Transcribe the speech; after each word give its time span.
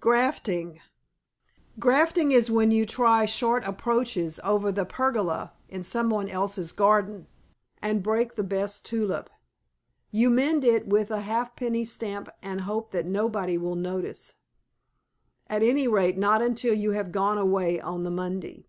GRAFTING 0.00 0.80
Grafting 1.78 2.30
is 2.30 2.50
when 2.50 2.70
you 2.70 2.84
try 2.84 3.24
short 3.24 3.64
approaches 3.64 4.38
over 4.44 4.70
the 4.70 4.84
pergola 4.84 5.54
in 5.70 5.82
somebody 5.82 6.30
else's 6.30 6.72
garden, 6.72 7.26
and 7.80 8.02
break 8.02 8.34
the 8.34 8.42
best 8.44 8.84
tulip. 8.84 9.30
You 10.10 10.28
mend 10.28 10.62
it 10.62 10.86
with 10.88 11.10
a 11.10 11.22
ha' 11.22 11.56
penny 11.56 11.86
stamp 11.86 12.28
and 12.42 12.60
hope 12.60 12.90
that 12.90 13.06
nobody 13.06 13.56
will 13.56 13.76
notice; 13.76 14.34
at 15.46 15.62
any 15.62 15.88
rate 15.88 16.18
not 16.18 16.42
until 16.42 16.74
you 16.74 16.90
have 16.90 17.10
gone 17.10 17.38
away 17.38 17.80
on 17.80 18.02
the 18.04 18.10
Monday. 18.10 18.66